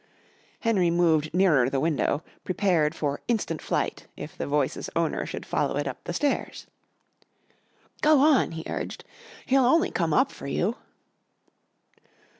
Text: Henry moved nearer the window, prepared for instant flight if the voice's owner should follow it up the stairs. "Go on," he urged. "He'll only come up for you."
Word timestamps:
Henry 0.61 0.89
moved 0.89 1.31
nearer 1.31 1.69
the 1.69 1.79
window, 1.79 2.23
prepared 2.43 2.95
for 2.95 3.21
instant 3.27 3.61
flight 3.61 4.07
if 4.17 4.35
the 4.35 4.47
voice's 4.47 4.89
owner 4.95 5.27
should 5.27 5.45
follow 5.45 5.77
it 5.77 5.85
up 5.87 6.03
the 6.05 6.11
stairs. 6.11 6.65
"Go 8.01 8.17
on," 8.19 8.53
he 8.53 8.63
urged. 8.65 9.03
"He'll 9.45 9.61
only 9.63 9.91
come 9.91 10.11
up 10.11 10.31
for 10.31 10.47
you." 10.47 10.77